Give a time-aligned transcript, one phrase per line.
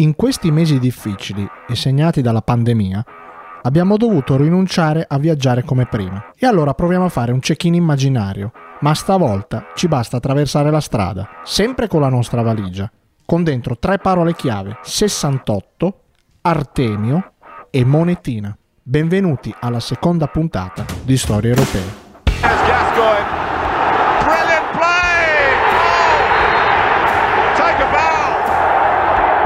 [0.00, 3.04] In questi mesi difficili e segnati dalla pandemia,
[3.62, 6.30] abbiamo dovuto rinunciare a viaggiare come prima.
[6.38, 11.28] E allora proviamo a fare un check-in immaginario, ma stavolta ci basta attraversare la strada,
[11.42, 12.88] sempre con la nostra valigia,
[13.24, 16.00] con dentro tre parole chiave, 68,
[16.42, 17.32] Artemio
[17.68, 18.56] e Monetina.
[18.80, 22.06] Benvenuti alla seconda puntata di Storie Europee.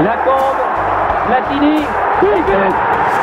[0.03, 0.21] La
[1.53, 3.22] イニン。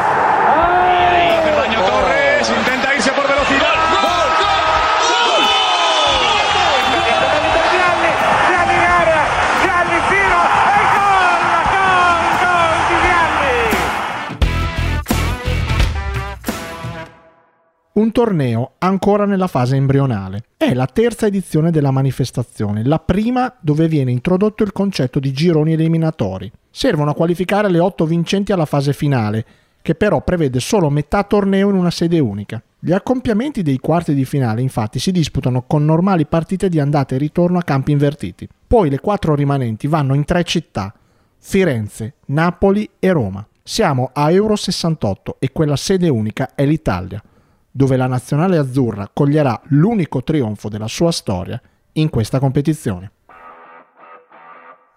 [18.01, 20.45] Un torneo ancora nella fase embrionale.
[20.57, 25.75] È la terza edizione della manifestazione, la prima dove viene introdotto il concetto di gironi
[25.75, 26.51] eliminatori.
[26.71, 29.45] Servono a qualificare le otto vincenti alla fase finale,
[29.83, 32.63] che però prevede solo metà torneo in una sede unica.
[32.79, 37.19] Gli accoppiamenti dei quarti di finale infatti si disputano con normali partite di andata e
[37.19, 38.49] ritorno a campi invertiti.
[38.67, 40.95] Poi le quattro rimanenti vanno in tre città,
[41.37, 43.47] Firenze, Napoli e Roma.
[43.63, 47.23] Siamo a Euro 68 e quella sede unica è l'Italia,
[47.71, 51.61] dove la nazionale azzurra coglierà l'unico trionfo della sua storia
[51.93, 53.13] in questa competizione.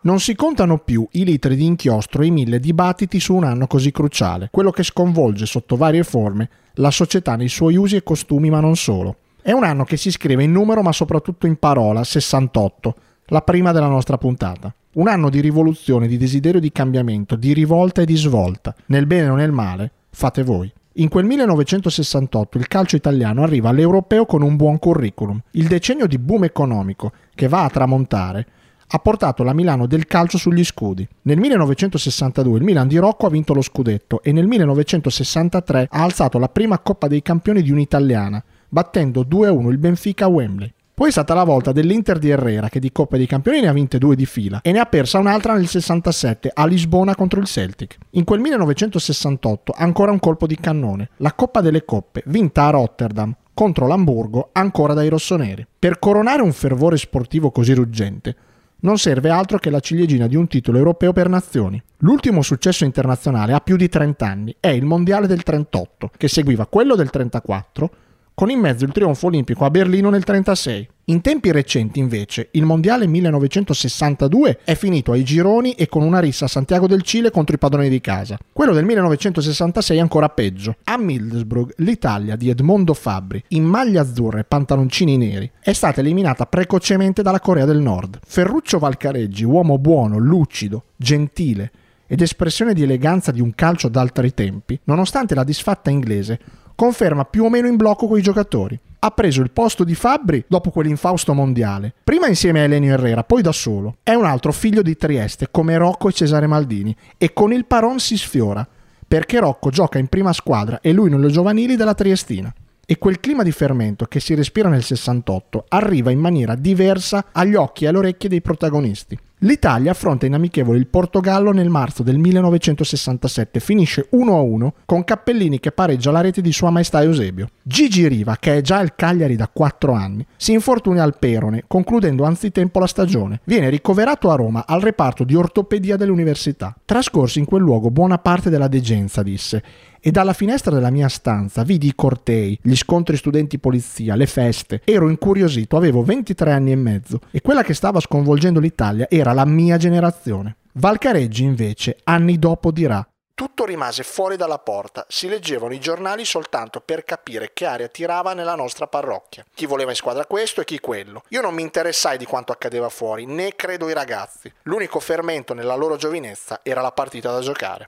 [0.01, 3.67] Non si contano più i litri di inchiostro e i mille dibattiti su un anno
[3.67, 8.49] così cruciale, quello che sconvolge sotto varie forme la società nei suoi usi e costumi,
[8.49, 9.17] ma non solo.
[9.41, 12.95] È un anno che si scrive in numero, ma soprattutto in parola, 68,
[13.27, 14.73] la prima della nostra puntata.
[14.95, 19.29] Un anno di rivoluzione, di desiderio di cambiamento, di rivolta e di svolta, nel bene
[19.29, 20.71] o nel male, fate voi.
[20.97, 25.41] In quel 1968 il calcio italiano arriva all'europeo con un buon curriculum.
[25.51, 28.45] Il decennio di boom economico, che va a tramontare,
[28.85, 31.07] ha portato la Milano del calcio sugli scudi.
[31.23, 36.37] Nel 1962 il Milan di Rocco ha vinto lo scudetto e nel 1963 ha alzato
[36.37, 40.71] la prima Coppa dei Campioni di un'italiana, battendo 2-1 il Benfica a Wembley.
[40.95, 43.73] Poi è stata la volta dell'Inter di Herrera che di Coppa dei Campioni ne ha
[43.73, 47.47] vinte due di fila e ne ha persa un'altra nel 67 a Lisbona contro il
[47.47, 47.97] Celtic.
[48.11, 53.35] In quel 1968 ancora un colpo di cannone, la Coppa delle Coppe, vinta a Rotterdam
[53.55, 55.65] contro l'Hamburgo ancora dai rossoneri.
[55.79, 58.35] Per coronare un fervore sportivo così ruggente
[58.81, 61.81] non serve altro che la ciliegina di un titolo europeo per nazioni.
[61.99, 66.67] L'ultimo successo internazionale ha più di 30 anni, è il Mondiale del 38, che seguiva
[66.67, 67.91] quello del 34,
[68.33, 70.89] con in mezzo il trionfo olimpico a Berlino nel 36.
[71.07, 76.45] In tempi recenti, invece, il Mondiale 1962 è finito ai gironi e con una rissa
[76.45, 78.37] a Santiago del Cile contro i padroni di casa.
[78.53, 80.77] Quello del 1966 è ancora peggio.
[80.85, 86.45] A Middlesbrough, l'Italia di Edmondo Fabri, in maglia azzurra e pantaloncini neri, è stata eliminata
[86.45, 88.19] precocemente dalla Corea del Nord.
[88.25, 91.71] Ferruccio Valcareggi, uomo buono, lucido, gentile
[92.07, 96.39] ed espressione di eleganza di un calcio d'altri tempi, nonostante la disfatta inglese,
[96.75, 98.79] conferma più o meno in blocco quei giocatori.
[98.99, 103.41] Ha preso il posto di Fabbri dopo quell'infausto mondiale, prima insieme a Elenio Herrera, poi
[103.41, 103.97] da solo.
[104.03, 107.99] È un altro figlio di Trieste, come Rocco e Cesare Maldini, e con il Paron
[107.99, 108.65] si sfiora,
[109.05, 112.53] perché Rocco gioca in prima squadra e lui nelle giovanili della Triestina.
[112.85, 117.55] E quel clima di fermento che si respira nel 68 arriva in maniera diversa agli
[117.55, 119.17] occhi e alle orecchie dei protagonisti.
[119.43, 125.73] L'Italia affronta in amichevole il Portogallo nel marzo del 1967, finisce 1-1 con Cappellini che
[125.73, 127.49] pareggia la rete di Sua Maestà Eusebio.
[127.61, 132.23] Gigi Riva, che è già al Cagliari da 4 anni, si infortuna al perone, concludendo
[132.23, 133.41] anzitempo la stagione.
[133.43, 136.73] Viene ricoverato a Roma al reparto di ortopedia dell'università.
[136.85, 139.61] Trascorsi in quel luogo buona parte della degenza, disse,
[140.05, 144.81] e dalla finestra della mia stanza vidi i cortei, gli scontri studenti-polizia, le feste.
[144.83, 149.45] Ero incuriosito, avevo 23 anni e mezzo e quella che stava sconvolgendo l'Italia era la
[149.45, 150.57] mia generazione.
[150.73, 153.05] Valcareggi invece, anni dopo, dirà
[153.35, 158.33] tutto rimase fuori dalla porta, si leggevano i giornali soltanto per capire che aria tirava
[158.33, 159.43] nella nostra parrocchia.
[159.53, 161.23] Chi voleva in squadra questo e chi quello.
[161.29, 164.53] Io non mi interessai di quanto accadeva fuori, né credo i ragazzi.
[164.63, 167.87] L'unico fermento nella loro giovinezza era la partita da giocare.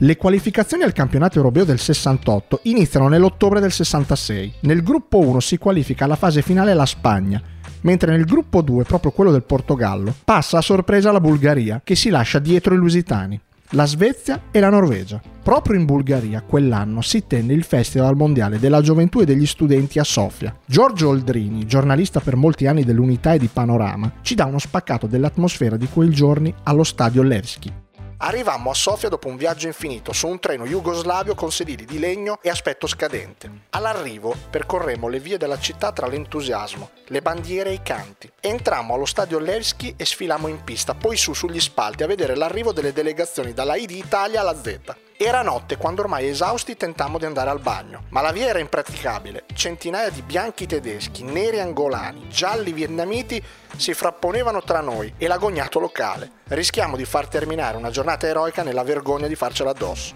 [0.00, 4.54] Le qualificazioni al campionato europeo del 68 iniziano nell'ottobre del 66.
[4.60, 7.42] Nel gruppo 1 si qualifica alla fase finale la Spagna,
[7.80, 12.10] mentre nel gruppo 2, proprio quello del Portogallo, passa a sorpresa la Bulgaria, che si
[12.10, 13.40] lascia dietro i lusitani,
[13.70, 15.20] la Svezia e la Norvegia.
[15.42, 20.04] Proprio in Bulgaria quell'anno si tenne il Festival Mondiale della Gioventù e degli Studenti a
[20.04, 20.56] Sofia.
[20.64, 25.76] Giorgio Oldrini, giornalista per molti anni dell'Unità e di Panorama, ci dà uno spaccato dell'atmosfera
[25.76, 27.86] di quei giorni allo stadio Levski.
[28.20, 32.40] Arrivammo a Sofia dopo un viaggio infinito su un treno jugoslavio con sedili di legno
[32.42, 33.48] e aspetto scadente.
[33.70, 38.28] All'arrivo percorremmo le vie della città tra l'entusiasmo, le bandiere e i canti.
[38.40, 42.72] Entrammo allo stadio Levski e sfilammo in pista, poi su sugli spalti a vedere l'arrivo
[42.72, 44.78] delle delegazioni dalla I di Italia alla Z.
[45.16, 49.44] Era notte quando ormai esausti tentammo di andare al bagno, ma la via era impraticabile.
[49.54, 53.42] Centinaia di bianchi tedeschi, neri angolani, gialli vietnamiti
[53.76, 56.30] si frapponevano tra noi e l'agognato locale.
[56.46, 60.14] Rischiamo di far terminare una giornata eroica nella vergogna di farcela addosso.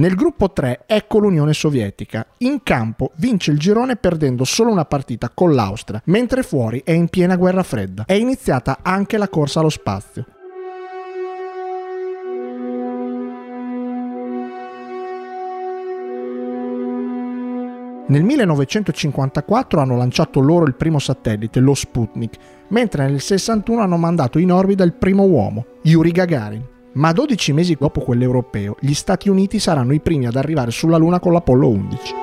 [0.00, 2.26] Nel gruppo 3 ecco l'Unione Sovietica.
[2.38, 7.08] In campo vince il girone perdendo solo una partita con l'Austria, mentre fuori è in
[7.08, 8.04] piena guerra fredda.
[8.06, 10.24] È iniziata anche la corsa allo spazio.
[18.06, 22.36] Nel 1954 hanno lanciato loro il primo satellite, lo Sputnik,
[22.68, 26.78] mentre nel 61 hanno mandato in orbita il primo uomo, Yuri Gagarin.
[26.92, 31.20] Ma 12 mesi dopo quell'europeo, gli Stati Uniti saranno i primi ad arrivare sulla Luna
[31.20, 32.14] con l'Apollo 11.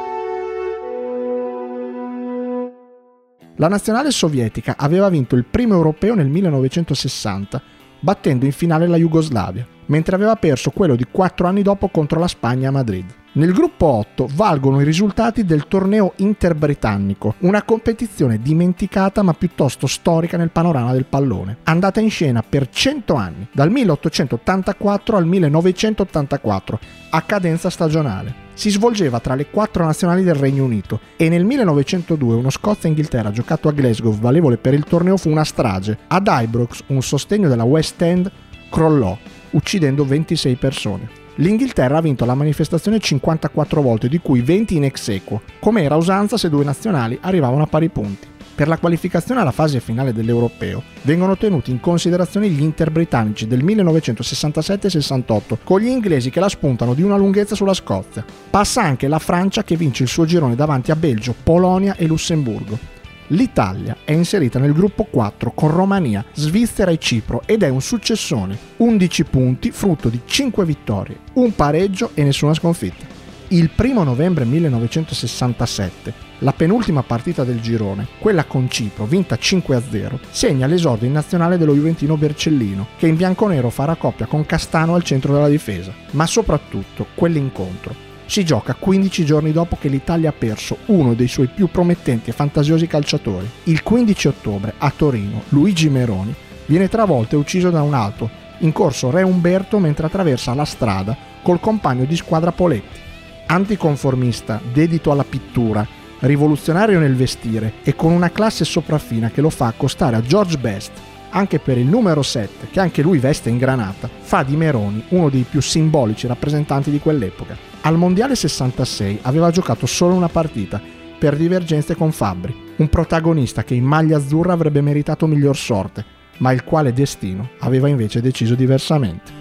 [3.55, 7.61] La nazionale sovietica aveva vinto il primo europeo nel 1960,
[8.01, 12.27] battendo in finale la Jugoslavia, mentre aveva perso quello di quattro anni dopo contro la
[12.27, 13.05] Spagna a Madrid.
[13.37, 20.37] Nel gruppo 8 valgono i risultati del torneo interbritannico, una competizione dimenticata ma piuttosto storica
[20.37, 26.79] nel panorama del pallone, andata in scena per 100 anni, dal 1884 al 1984,
[27.11, 28.33] a cadenza stagionale.
[28.55, 33.67] Si svolgeva tra le quattro nazionali del Regno Unito e nel 1902 uno Scozia-Inghilterra giocato
[33.67, 35.95] a Glasgow valevole per il torneo fu una strage.
[36.07, 38.31] Ad Ibrox un sostegno della West End
[38.71, 39.15] crollò,
[39.51, 41.25] uccidendo 26 persone.
[41.39, 45.95] L'Inghilterra ha vinto la manifestazione 54 volte, di cui 20 in ex equo, come era
[45.95, 48.27] usanza se due nazionali arrivavano a pari punti.
[48.55, 55.57] Per la qualificazione alla fase finale dell'Europeo vengono tenuti in considerazione gli interbritannici del 1967-68,
[55.63, 58.25] con gli inglesi che la spuntano di una lunghezza sulla Scozia.
[58.49, 62.96] Passa anche la Francia che vince il suo girone davanti a Belgio, Polonia e Lussemburgo.
[63.31, 68.57] L'Italia è inserita nel gruppo 4 con Romania, Svizzera e Cipro ed è un successone,
[68.77, 73.15] 11 punti frutto di 5 vittorie, un pareggio e nessuna sconfitta.
[73.50, 80.65] Il 1 novembre 1967, la penultima partita del girone, quella con Cipro, vinta 5-0, segna
[80.65, 85.33] l'esordio in nazionale dello Juventino Bercellino, che in bianconero farà coppia con Castano al centro
[85.33, 85.94] della difesa.
[86.12, 91.47] Ma soprattutto, quell'incontro si gioca 15 giorni dopo che l'Italia ha perso uno dei suoi
[91.47, 93.50] più promettenti e fantasiosi calciatori.
[93.63, 96.35] Il 15 ottobre a Torino Luigi Meroni
[96.65, 98.29] viene travolto e ucciso da un altro,
[98.59, 103.00] in corso Re Umberto mentre attraversa la strada col compagno di squadra Poletti.
[103.47, 105.88] Anticonformista, dedito alla pittura,
[106.19, 110.91] rivoluzionario nel vestire e con una classe sopraffina che lo fa accostare a George Best,
[111.29, 115.29] anche per il numero 7, che anche lui veste in granata, fa di Meroni uno
[115.29, 117.56] dei più simbolici rappresentanti di quell'epoca.
[117.81, 120.81] Al Mondiale 66 aveva giocato solo una partita,
[121.18, 126.06] per divergenze con Fabbri, un protagonista che in maglia azzurra avrebbe meritato miglior sorte,
[126.38, 129.36] ma il quale destino aveva invece deciso diversamente.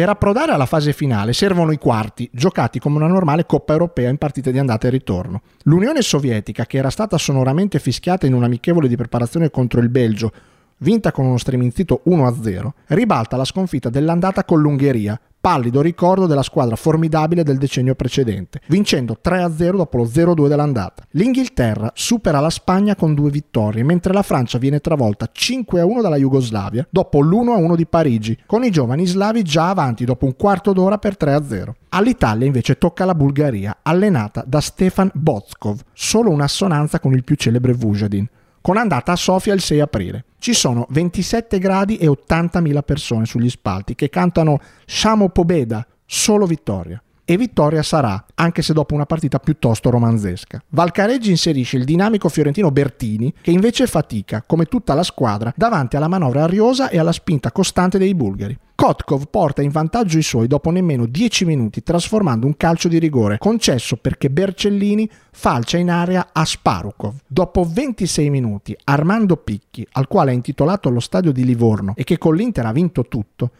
[0.00, 4.16] Per approdare alla fase finale servono i quarti, giocati come una normale Coppa europea in
[4.16, 5.42] partite di andata e ritorno.
[5.64, 10.32] L'Unione Sovietica, che era stata sonoramente fischiata in un amichevole di preparazione contro il Belgio,
[10.78, 16.76] vinta con uno streminzito 1-0, ribalta la sconfitta dell'andata con l'Ungheria, pallido ricordo della squadra
[16.76, 21.04] formidabile del decennio precedente, vincendo 3-0 dopo lo 0-2 dell'andata.
[21.12, 26.86] L'Inghilterra supera la Spagna con due vittorie, mentre la Francia viene travolta 5-1 dalla Jugoslavia
[26.90, 31.16] dopo l'1-1 di Parigi, con i giovani slavi già avanti dopo un quarto d'ora per
[31.18, 31.70] 3-0.
[31.90, 37.72] All'Italia invece tocca la Bulgaria, allenata da Stefan Botskov, solo un'assonanza con il più celebre
[37.72, 38.28] Vujadin
[38.60, 40.24] con andata a Sofia il 6 aprile.
[40.38, 47.02] Ci sono 27 gradi e 80.000 persone sugli spalti che cantano Shamo Pobeda, solo vittoria.
[47.30, 50.60] E vittoria sarà, anche se dopo una partita piuttosto romanzesca.
[50.70, 56.08] Valcareggi inserisce il dinamico fiorentino Bertini, che invece fatica, come tutta la squadra, davanti alla
[56.08, 58.58] manovra ariosa e alla spinta costante dei bulgari.
[58.74, 63.38] Kotkov porta in vantaggio i suoi dopo nemmeno 10 minuti trasformando un calcio di rigore
[63.38, 67.14] concesso perché Bercellini falcia in area a Sparukov.
[67.28, 72.18] Dopo 26 minuti Armando Picchi, al quale ha intitolato lo stadio di Livorno e che
[72.18, 73.50] con l'Inter ha vinto tutto,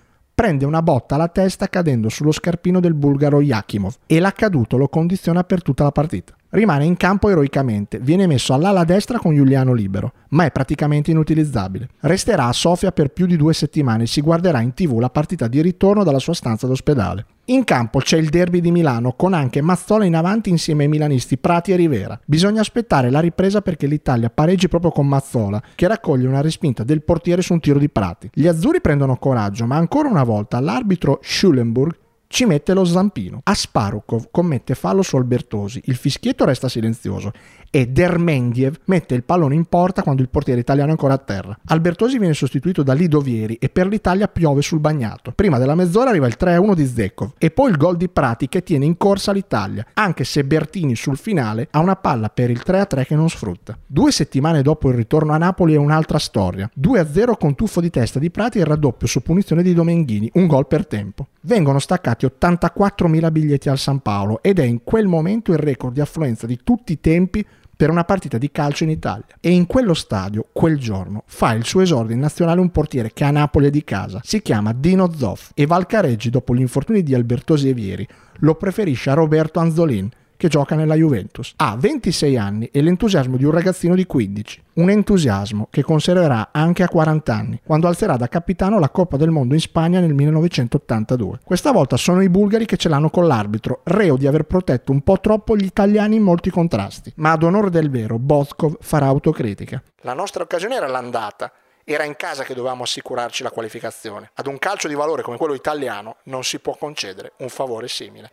[0.40, 5.44] prende una botta alla testa cadendo sullo scarpino del bulgaro Yakimov e l'accaduto lo condiziona
[5.44, 6.32] per tutta la partita.
[6.48, 11.90] Rimane in campo eroicamente, viene messo all'ala destra con Giuliano libero, ma è praticamente inutilizzabile.
[12.00, 15.46] Resterà a Sofia per più di due settimane e si guarderà in tv la partita
[15.46, 17.26] di ritorno dalla sua stanza d'ospedale.
[17.50, 21.36] In campo c'è il derby di Milano con anche Mazzola in avanti insieme ai milanisti
[21.36, 22.16] Prati e Rivera.
[22.24, 27.02] Bisogna aspettare la ripresa perché l'Italia pareggi proprio con Mazzola che raccoglie una respinta del
[27.02, 28.30] portiere su un tiro di Prati.
[28.32, 31.98] Gli azzurri prendono coraggio ma ancora una volta l'arbitro Schulenburg
[32.32, 33.40] ci mette lo zampino.
[33.42, 37.32] Asparukov commette fallo su Albertosi, il fischietto resta silenzioso
[37.72, 41.58] e Dermendiev mette il pallone in porta quando il portiere italiano è ancora a terra.
[41.66, 45.32] Albertosi viene sostituito da Lidovieri e per l'Italia piove sul bagnato.
[45.32, 48.62] Prima della mezz'ora arriva il 3-1 di Zekov e poi il gol di Prati che
[48.62, 53.06] tiene in corsa l'Italia, anche se Bertini sul finale ha una palla per il 3-3
[53.06, 53.76] che non sfrutta.
[53.84, 56.70] Due settimane dopo il ritorno a Napoli è un'altra storia.
[56.80, 60.68] 2-0 con tuffo di testa di Prati e raddoppio su punizione di Domenghini, un gol
[60.68, 61.26] per tempo.
[61.42, 66.00] Vengono staccati 84.000 biglietti al San Paolo ed è in quel momento il record di
[66.00, 67.44] affluenza di tutti i tempi
[67.74, 69.24] per una partita di calcio in Italia.
[69.40, 73.24] E in quello stadio, quel giorno, fa il suo esordio in nazionale un portiere che
[73.24, 74.20] a Napoli è di casa.
[74.22, 78.06] Si chiama Dino Zoff e Valcareggi, dopo gli infortuni di Albertosi e Vieri,
[78.40, 81.52] lo preferisce a Roberto Anzolin, che gioca nella Juventus.
[81.56, 84.62] Ha 26 anni e l'entusiasmo di un ragazzino di 15.
[84.76, 89.28] Un entusiasmo che conserverà anche a 40 anni, quando alzerà da capitano la Coppa del
[89.28, 91.40] Mondo in Spagna nel 1982.
[91.44, 95.02] Questa volta sono i bulgari che ce l'hanno con l'arbitro, reo di aver protetto un
[95.02, 97.12] po' troppo gli italiani in molti contrasti.
[97.16, 99.82] Ma ad onore del vero, Boskov farà autocritica.
[100.00, 101.52] La nostra occasione era l'andata.
[101.84, 104.30] Era in casa che dovevamo assicurarci la qualificazione.
[104.34, 108.32] Ad un calcio di valore come quello italiano non si può concedere un favore simile.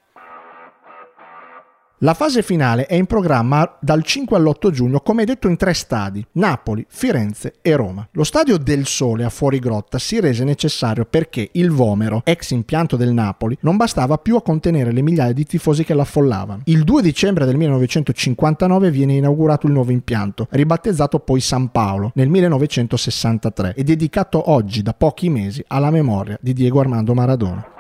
[2.01, 6.23] La fase finale è in programma dal 5 all'8 giugno, come detto in tre stadi,
[6.33, 8.07] Napoli, Firenze e Roma.
[8.11, 12.97] Lo stadio del Sole a Fuori Grotta si rese necessario perché il Vomero, ex impianto
[12.97, 16.61] del Napoli, non bastava più a contenere le migliaia di tifosi che l'affollavano.
[16.65, 22.29] Il 2 dicembre del 1959 viene inaugurato il nuovo impianto, ribattezzato poi San Paolo nel
[22.29, 27.71] 1963 e dedicato oggi da pochi mesi alla memoria di Diego Armando Maradona.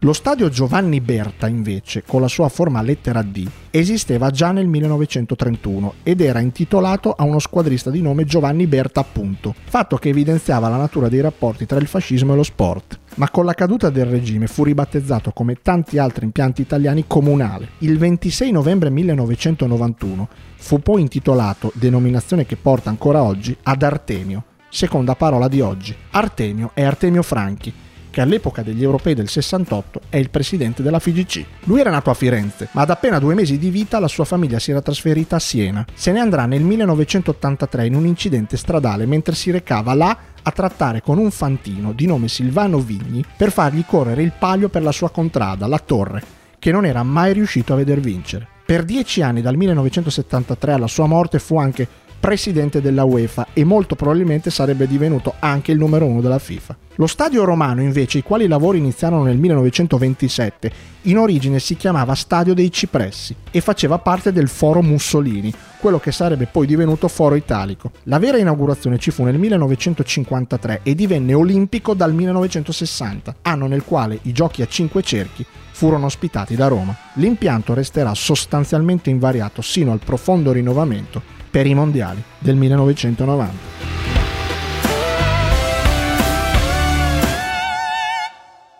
[0.00, 5.94] Lo stadio Giovanni Berta, invece, con la sua forma lettera D, esisteva già nel 1931
[6.02, 10.76] ed era intitolato a uno squadrista di nome Giovanni Berta appunto, fatto che evidenziava la
[10.76, 12.98] natura dei rapporti tra il fascismo e lo sport.
[13.14, 17.70] Ma con la caduta del regime fu ribattezzato come tanti altri impianti italiani comunale.
[17.78, 25.14] Il 26 novembre 1991 fu poi intitolato, denominazione che porta ancora oggi, ad Artemio, seconda
[25.14, 25.96] parola di oggi.
[26.10, 27.72] Artemio è Artemio Franchi,
[28.16, 31.44] che all'epoca degli europei del 68 è il presidente della FIGC.
[31.64, 34.58] Lui era nato a Firenze, ma ad appena due mesi di vita la sua famiglia
[34.58, 35.84] si era trasferita a Siena.
[35.92, 41.02] Se ne andrà nel 1983 in un incidente stradale mentre si recava là a trattare
[41.02, 45.10] con un fantino di nome Silvano Vigni per fargli correre il palio per la sua
[45.10, 46.22] contrada, la Torre,
[46.58, 48.48] che non era mai riuscito a veder vincere.
[48.64, 51.86] Per dieci anni, dal 1973 alla sua morte, fu anche
[52.18, 56.76] presidente della UEFA e molto probabilmente sarebbe divenuto anche il numero uno della FIFA.
[56.98, 62.54] Lo stadio romano, invece, i quali lavori iniziarono nel 1927, in origine si chiamava Stadio
[62.54, 67.90] dei Cipressi e faceva parte del Foro Mussolini, quello che sarebbe poi divenuto Foro Italico.
[68.04, 74.18] La vera inaugurazione ci fu nel 1953 e divenne olimpico dal 1960, anno nel quale
[74.22, 76.96] i giochi a cinque cerchi furono ospitati da Roma.
[77.16, 83.54] L'impianto resterà sostanzialmente invariato sino al profondo rinnovamento per i mondiali del 1990.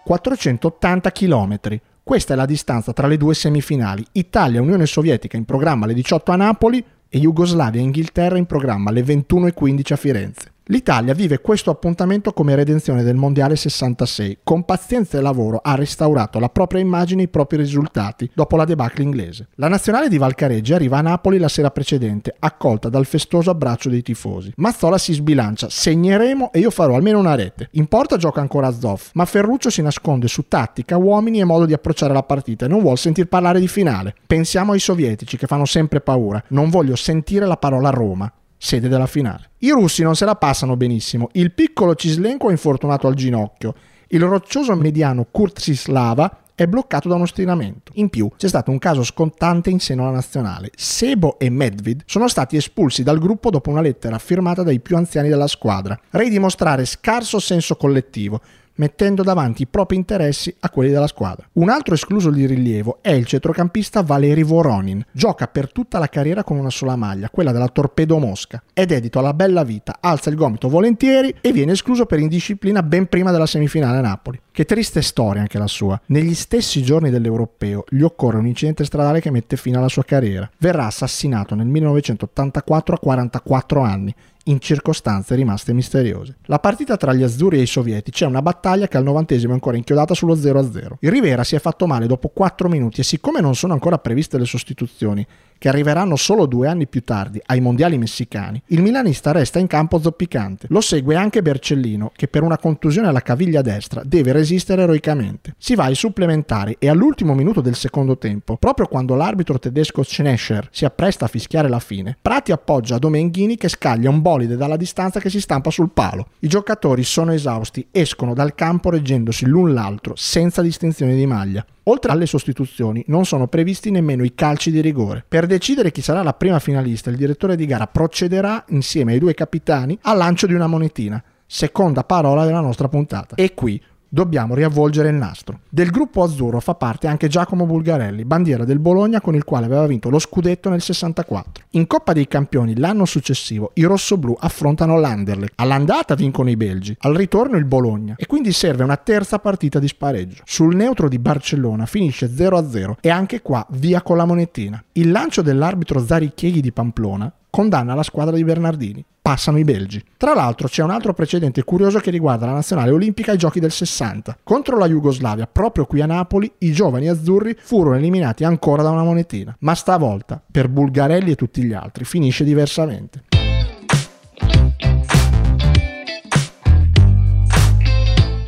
[0.04, 1.58] 480 km.
[2.02, 4.04] Questa è la distanza tra le due semifinali.
[4.12, 9.00] Italia Unione Sovietica in programma alle 18 a Napoli e Jugoslavia Inghilterra in programma alle
[9.00, 10.55] 21.15 a Firenze.
[10.68, 14.38] L'Italia vive questo appuntamento come redenzione del Mondiale 66.
[14.42, 18.64] Con pazienza e lavoro ha restaurato la propria immagine e i propri risultati dopo la
[18.64, 19.46] debacle inglese.
[19.54, 24.02] La nazionale di Valcareggi arriva a Napoli la sera precedente, accolta dal festoso abbraccio dei
[24.02, 24.54] tifosi.
[24.56, 27.68] Mazzola si sbilancia, segneremo e io farò almeno una rete.
[27.74, 31.74] In porta gioca ancora Zoff, ma Ferruccio si nasconde su tattica, uomini e modo di
[31.74, 34.16] approcciare la partita e non vuol sentir parlare di finale.
[34.26, 36.42] Pensiamo ai sovietici che fanno sempre paura.
[36.48, 39.50] Non voglio sentire la parola Roma sede della finale.
[39.58, 41.28] I russi non se la passano benissimo.
[41.32, 43.74] Il piccolo Cislenko è infortunato al ginocchio.
[44.08, 47.92] Il roccioso mediano Kurt Sislava è bloccato da uno stiramento.
[47.96, 50.70] In più, c'è stato un caso scontante in seno alla nazionale.
[50.74, 55.28] Sebo e Medvid sono stati espulsi dal gruppo dopo una lettera firmata dai più anziani
[55.28, 55.98] della squadra.
[56.10, 58.40] Rei dimostrare scarso senso collettivo,
[58.76, 61.46] mettendo davanti i propri interessi a quelli della squadra.
[61.54, 65.04] Un altro escluso di rilievo è il centrocampista Valeri Voronin.
[65.12, 68.62] Gioca per tutta la carriera con una sola maglia, quella della Torpedo Mosca.
[68.72, 73.06] È dedito alla bella vita, alza il gomito volentieri e viene escluso per indisciplina ben
[73.06, 74.40] prima della semifinale a Napoli.
[74.50, 76.00] Che triste storia anche la sua.
[76.06, 80.48] Negli stessi giorni dell'Europeo gli occorre un incidente stradale che mette fine alla sua carriera.
[80.58, 84.14] Verrà assassinato nel 1984 a 44 anni
[84.48, 86.36] in circostanze rimaste misteriose.
[86.46, 89.54] La partita tra gli azzurri e i sovietici è una battaglia che al novantesimo è
[89.54, 90.96] ancora inchiodata sullo 0-0.
[91.00, 94.38] Il Rivera si è fatto male dopo 4 minuti e siccome non sono ancora previste
[94.38, 95.26] le sostituzioni,
[95.58, 99.98] che arriveranno solo due anni più tardi ai mondiali messicani, il milanista resta in campo
[99.98, 100.66] zoppicante.
[100.70, 105.54] Lo segue anche Bercellino, che per una contusione alla caviglia destra deve resistere eroicamente.
[105.58, 110.68] Si va ai supplementari e all'ultimo minuto del secondo tempo, proprio quando l'arbitro tedesco Schnescher
[110.70, 115.18] si appresta a fischiare la fine, Prati appoggia Domenghini che scaglia un bolide dalla distanza
[115.18, 116.28] che si stampa sul palo.
[116.40, 121.64] I giocatori sono esausti, escono dal campo reggendosi l'un l'altro senza distinzione di maglia.
[121.84, 125.24] Oltre alle sostituzioni, non sono previsti nemmeno i calci di rigore.
[125.26, 129.34] Per decidere chi sarà la prima finalista, il direttore di gara procederà, insieme ai due
[129.34, 131.22] capitani, al lancio di una monetina.
[131.46, 133.36] Seconda parola della nostra puntata.
[133.36, 133.80] E qui
[134.16, 135.60] dobbiamo riavvolgere il nastro.
[135.68, 139.86] Del gruppo azzurro fa parte anche Giacomo Bulgarelli, bandiera del Bologna con il quale aveva
[139.86, 141.64] vinto lo scudetto nel 64.
[141.72, 145.52] In Coppa dei Campioni l'anno successivo i rossoblù affrontano l'Anderlecht.
[145.56, 149.86] All'andata vincono i belgi, al ritorno il Bologna e quindi serve una terza partita di
[149.86, 150.42] spareggio.
[150.46, 154.82] Sul neutro di Barcellona finisce 0-0 e anche qua via con la monetina.
[154.92, 159.04] Il lancio dell'arbitro Zarichieghi di Pamplona condanna la squadra di Bernardini.
[159.26, 160.00] Passano i belgi.
[160.16, 163.72] Tra l'altro c'è un altro precedente curioso che riguarda la nazionale olimpica ai giochi del
[163.72, 164.38] 60.
[164.44, 169.02] Contro la Jugoslavia, proprio qui a Napoli, i giovani azzurri furono eliminati ancora da una
[169.02, 169.56] monetina.
[169.60, 173.24] Ma stavolta, per Bulgarelli e tutti gli altri, finisce diversamente.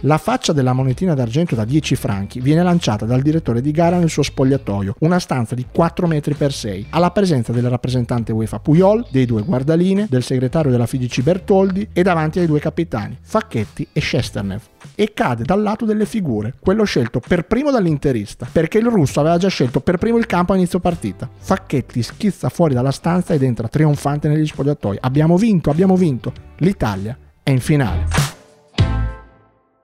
[0.02, 4.08] La faccia della monetina d'argento da 10 franchi viene lanciata dal direttore di gara nel
[4.08, 9.04] suo spogliatoio, una stanza di 4 metri per 6, alla presenza del rappresentante UEFA Puyol,
[9.10, 14.00] dei due guardaline, del segretario della FIGC Bertoldi e davanti ai due capitani, Facchetti e
[14.00, 14.60] Shesternev.
[14.94, 19.36] E cade dal lato delle figure, quello scelto per primo dall'interista, perché il russo aveva
[19.36, 21.28] già scelto per primo il campo a inizio partita.
[21.36, 24.98] Facchetti schizza fuori dalla stanza ed entra trionfante negli spogliatoi.
[25.00, 26.32] Abbiamo vinto, abbiamo vinto.
[26.58, 28.38] L'Italia è in finale.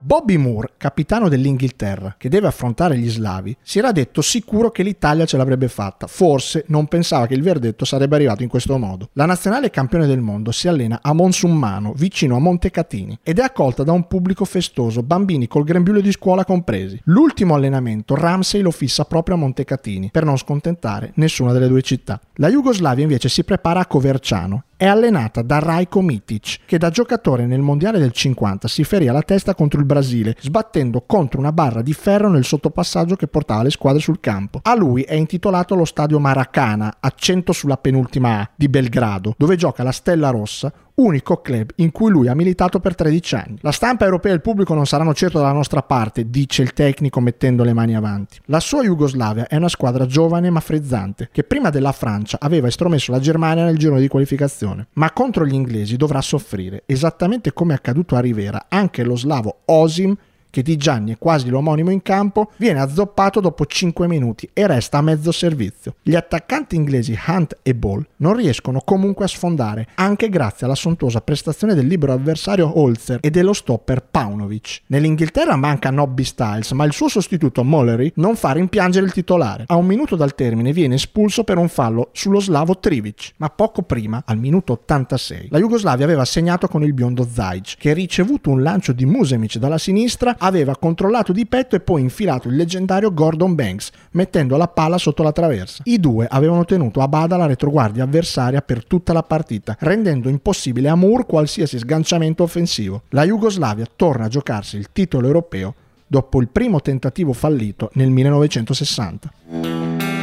[0.05, 5.25] Bobby Moore, capitano dell'Inghilterra, che deve affrontare gli slavi, si era detto sicuro che l'Italia
[5.25, 9.09] ce l'avrebbe fatta, forse non pensava che il verdetto sarebbe arrivato in questo modo.
[9.13, 13.81] La nazionale campione del mondo si allena a Monsummano, vicino a Montecatini, ed è accolta
[13.81, 17.01] da un pubblico festoso, bambini col grembiule di scuola compresi.
[17.05, 22.21] L'ultimo allenamento Ramsey lo fissa proprio a Montecatini, per non scontentare nessuna delle due città.
[22.35, 27.45] La Jugoslavia invece si prepara a Coverciano, è allenata da Rajko Mitic, che da giocatore
[27.45, 31.81] nel mondiale del 50 si ferì la testa contro il Brasile, sbattendo contro una barra
[31.81, 34.59] di ferro nel sottopassaggio che portava le squadre sul campo.
[34.63, 39.83] A lui è intitolato lo stadio Maracana, accento sulla penultima A, di Belgrado, dove gioca
[39.83, 43.57] la Stella Rossa, unico club in cui lui ha militato per 13 anni.
[43.61, 47.19] La stampa europea e il pubblico non saranno certo dalla nostra parte, dice il tecnico
[47.19, 48.39] mettendo le mani avanti.
[48.45, 53.11] La sua Jugoslavia è una squadra giovane ma frizzante, che prima della Francia aveva estromesso
[53.11, 57.75] la Germania nel giro di qualificazione, ma contro gli inglesi dovrà soffrire, esattamente come è
[57.75, 60.15] accaduto a Rivera, anche lo slavo Osim
[60.55, 64.99] che di Gianni è quasi l'omonimo in campo, viene azzoppato dopo 5 minuti e resta
[64.99, 65.95] a mezzo servizio.
[66.01, 71.19] Gli attaccanti inglesi Hunt e Ball non riescono comunque a sfondare, anche grazie alla sontuosa
[71.19, 74.83] prestazione del libero avversario Holzer e dello stopper Paunovic.
[74.85, 79.65] Nell'Inghilterra manca Nobby Styles, ma il suo sostituto Mollery non fa rimpiangere il titolare.
[79.67, 83.81] A un minuto dal termine viene espulso per un fallo sullo slavo Trivic, ma poco
[83.81, 88.63] prima, al minuto 86, la Jugoslavia aveva segnato con il biondo Zajic, che ricevuto un
[88.63, 93.55] lancio di Musemic dalla sinistra aveva controllato di petto e poi infilato il leggendario Gordon
[93.55, 95.83] Banks, mettendo la palla sotto la traversa.
[95.85, 100.89] I due avevano tenuto a bada la retroguardia avversaria per tutta la partita, rendendo impossibile
[100.89, 103.03] a Moore qualsiasi sganciamento offensivo.
[103.09, 105.73] La Jugoslavia torna a giocarsi il titolo europeo
[106.07, 110.14] dopo il primo tentativo fallito nel 1960.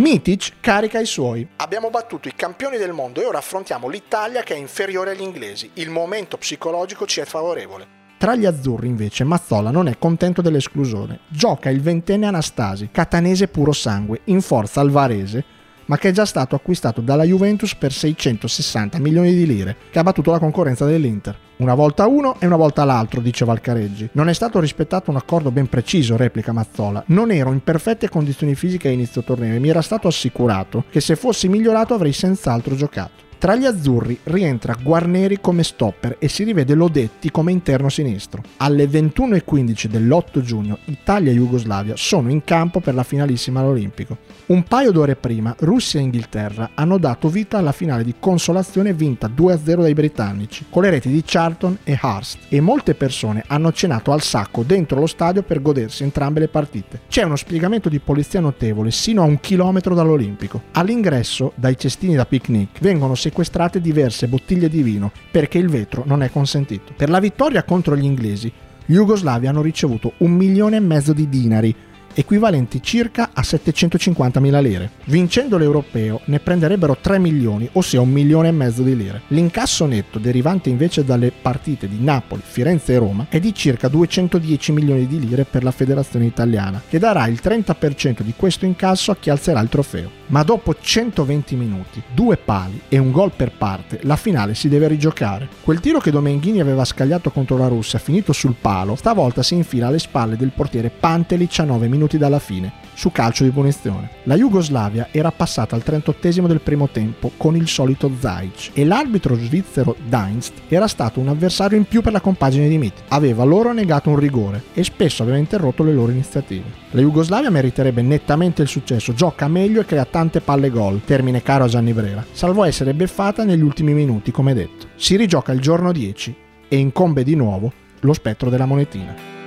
[0.00, 1.46] Mitic carica i suoi.
[1.56, 5.72] Abbiamo battuto i campioni del mondo e ora affrontiamo l'Italia che è inferiore agli inglesi.
[5.74, 7.98] Il momento psicologico ci è favorevole.
[8.16, 11.20] Tra gli azzurri invece Mazzola non è contento dell'esclusione.
[11.28, 15.44] Gioca il ventenne Anastasi, catanese puro sangue, in forza alvarese,
[15.90, 20.04] ma che è già stato acquistato dalla Juventus per 660 milioni di lire, che ha
[20.04, 21.36] battuto la concorrenza dell'Inter.
[21.56, 24.10] Una volta uno e una volta l'altro, dice Valcareggi.
[24.12, 27.02] Non è stato rispettato un accordo ben preciso, replica Mazzola.
[27.08, 31.00] Non ero in perfette condizioni fisiche a inizio torneo e mi era stato assicurato che
[31.00, 33.29] se fossi migliorato avrei senz'altro giocato.
[33.40, 38.42] Tra gli azzurri rientra Guarneri come stopper e si rivede Lodetti come interno sinistro.
[38.58, 44.18] Alle 21.15 dell'8 giugno Italia e Jugoslavia sono in campo per la finalissima all'Olimpico.
[44.48, 49.26] Un paio d'ore prima Russia e Inghilterra hanno dato vita alla finale di consolazione vinta
[49.34, 54.12] 2-0 dai britannici, con le reti di Charlton e Hurst, e molte persone hanno cenato
[54.12, 57.00] al sacco dentro lo stadio per godersi entrambe le partite.
[57.08, 60.60] C'è uno spiegamento di polizia notevole sino a un chilometro dall'Olimpico.
[60.72, 66.22] All'ingresso, dai cestini da picnic, vengono sequestrate diverse bottiglie di vino perché il vetro non
[66.22, 66.92] è consentito.
[66.96, 68.52] Per la vittoria contro gli inglesi,
[68.84, 71.74] gli jugoslavi hanno ricevuto un milione e mezzo di dinari,
[72.12, 74.90] equivalenti circa a 750.000 lire.
[75.04, 79.22] Vincendo l'europeo ne prenderebbero 3 milioni, ossia un milione e mezzo di lire.
[79.28, 84.72] L'incasso netto derivante invece dalle partite di Napoli, Firenze e Roma è di circa 210
[84.72, 89.16] milioni di lire per la federazione italiana, che darà il 30% di questo incasso a
[89.16, 90.19] chi alzerà il trofeo.
[90.30, 94.86] Ma dopo 120 minuti, due pali e un gol per parte, la finale si deve
[94.86, 95.48] rigiocare.
[95.60, 99.88] Quel tiro che Domenghini aveva scagliato contro la Russia, finito sul palo, stavolta si infila
[99.88, 104.10] alle spalle del portiere Pantelic a 9 minuti dalla fine, su calcio di punizione.
[104.24, 109.36] La Jugoslavia era passata al 38 del primo tempo con il solito Zajic e l'arbitro
[109.36, 112.92] svizzero Deinst era stato un avversario in più per la compagine di Mit.
[113.08, 116.64] Aveva loro negato un rigore e spesso aveva interrotto le loro iniziative.
[116.90, 121.64] La Jugoslavia meriterebbe nettamente il successo, gioca meglio e crea tante palle gol, termine caro
[121.64, 124.88] a Gianni Brera, salvo essere beffata negli ultimi minuti, come detto.
[124.96, 126.36] Si rigioca il giorno 10
[126.68, 129.39] e incombe di nuovo lo spettro della monetina.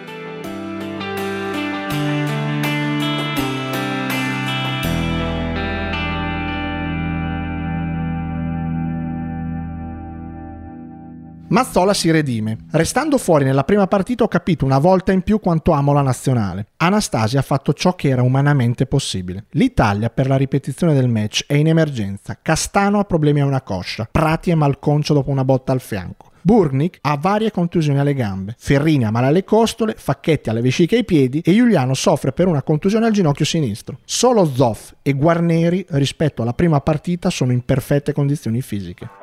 [11.53, 12.65] Mazzola si redime.
[12.71, 16.69] Restando fuori nella prima partita ho capito una volta in più quanto amo la nazionale.
[16.77, 19.45] Anastasia ha fatto ciò che era umanamente possibile.
[19.51, 22.39] L'Italia per la ripetizione del match è in emergenza.
[22.41, 24.09] Castano ha problemi a una coscia.
[24.11, 26.31] Prati è malconcio dopo una botta al fianco.
[26.41, 31.05] Burnik ha varie contusioni alle gambe, Ferrini ha male alle costole, Facchetti alle vesciche ai
[31.05, 33.99] piedi e Giuliano soffre per una contusione al ginocchio sinistro.
[34.05, 39.21] Solo Zoff e Guarneri rispetto alla prima partita sono in perfette condizioni fisiche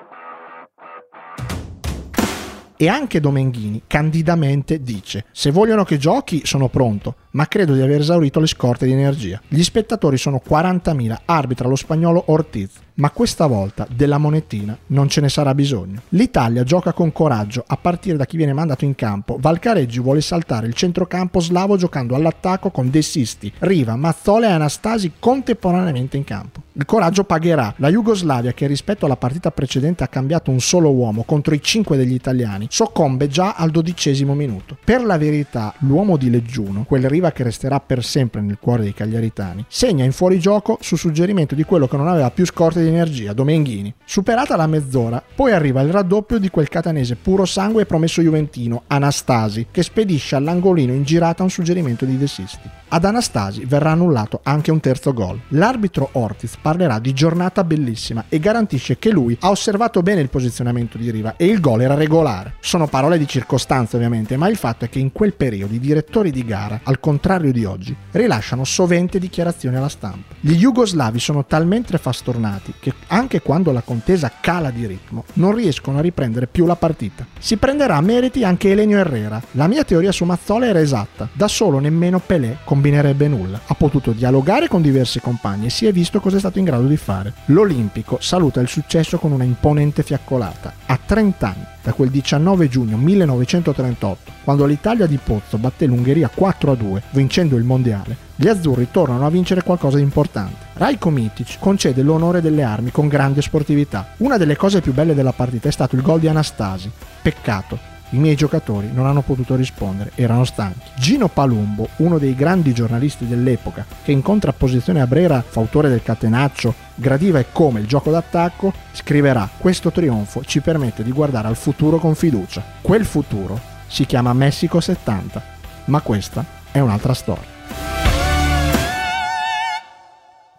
[2.81, 8.01] e anche Domenghini candidamente dice se vogliono che giochi sono pronto, ma credo di aver
[8.01, 9.39] esaurito le scorte di energia.
[9.47, 15.21] Gli spettatori sono 40.000, arbitra lo spagnolo Ortiz, ma questa volta della monetina non ce
[15.21, 16.03] ne sarà bisogno.
[16.11, 19.37] L'Italia gioca con coraggio a partire da chi viene mandato in campo.
[19.41, 25.13] Valcareggi vuole saltare il centrocampo slavo giocando all'attacco con De Sisti, Riva, Mazzola e Anastasi
[25.19, 26.63] contemporaneamente in campo.
[26.73, 27.75] Il coraggio pagherà.
[27.77, 31.97] La Jugoslavia, che rispetto alla partita precedente ha cambiato un solo uomo contro i cinque
[31.97, 34.79] degli italiani, soccombe già al dodicesimo minuto.
[34.83, 38.95] Per la verità, l'uomo di Leggiuno, quel Riva che resterà per sempre nel cuore dei
[38.95, 43.33] cagliaritani, segna in fuorigioco su suggerimento di quello che non aveva più scorte di energia,
[43.33, 43.93] Domenghini.
[44.05, 48.85] Superata la mezz'ora, poi arriva il raddoppio di quel catanese puro sangue e promesso juventino,
[48.87, 52.69] Anastasi, che spedisce all'angolino in girata un suggerimento di De Sisti.
[52.93, 55.41] Ad Anastasi verrà annullato anche un terzo gol.
[55.49, 60.99] L'arbitro Ortiz parlerà di giornata bellissima e garantisce che lui ha osservato bene il posizionamento
[60.99, 62.55] di Riva e il gol era regolare.
[62.63, 66.31] Sono parole di circostanza ovviamente, ma il fatto è che in quel periodo i direttori
[66.31, 70.35] di gara, al contrario di oggi, rilasciano sovente dichiarazioni alla stampa.
[70.41, 75.99] Gli jugoslavi sono talmente fastornati che anche quando la contesa cala di ritmo non riescono
[75.99, 77.27] a riprendere più la partita.
[77.39, 79.43] Si prenderà a meriti anche Elenio Herrera.
[79.53, 83.61] La mia teoria su Mazzola era esatta, da solo nemmeno Pelé combinerebbe nulla.
[83.67, 86.87] Ha potuto dialogare con diversi compagni e si è visto cosa è stato in grado
[86.87, 87.33] di fare.
[87.47, 90.75] L'Olimpico saluta il successo con una imponente fiaccolata.
[90.87, 97.01] A 30 anni, da quel 19 giugno 1938, quando l'Italia di Pozzo batté l'Ungheria 4-2,
[97.11, 100.69] vincendo il mondiale, gli azzurri tornano a vincere qualcosa di importante.
[100.75, 104.15] Rajko Mitic concede l'onore delle armi con grande sportività.
[104.19, 106.91] Una delle cose più belle della partita è stato il gol di Anastasi.
[107.23, 110.89] Peccato i miei giocatori non hanno potuto rispondere, erano stanchi.
[110.97, 116.75] Gino Palumbo, uno dei grandi giornalisti dell'epoca, che in contrapposizione a Brera, fautore del catenaccio,
[116.95, 121.99] gradiva e come il gioco d'attacco, scriverà: Questo trionfo ci permette di guardare al futuro
[121.99, 122.63] con fiducia.
[122.81, 125.43] Quel futuro si chiama Messico 70,
[125.87, 127.59] ma questa è un'altra storia.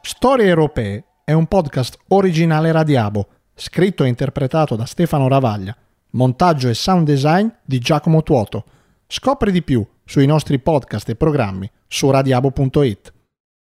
[0.01, 5.75] Storie europee è un podcast originale Radiabo, scritto e interpretato da Stefano Ravaglia
[6.11, 8.65] montaggio e sound design di Giacomo Tuoto.
[9.07, 13.13] Scopri di più sui nostri podcast e programmi su radiabo.it.